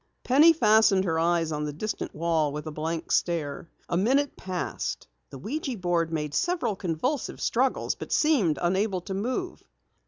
Penny 0.23 0.51
fastened 0.51 1.03
her 1.03 1.19
eyes 1.19 1.51
on 1.51 1.63
the 1.65 1.71
distant 1.71 2.15
wall 2.15 2.51
with 2.51 2.65
a 2.65 2.71
blank 2.71 3.11
stare. 3.11 3.69
A 3.87 3.95
minute 3.95 4.35
passed. 4.35 5.07
The 5.29 5.37
ouija 5.37 5.77
board 5.77 6.11
made 6.11 6.33
several 6.33 6.75
convulsive 6.75 7.39
struggles, 7.39 7.93
but 7.93 8.11
seemed 8.11 8.57
unable 8.59 9.01
to 9.01 9.13
move. 9.13 9.63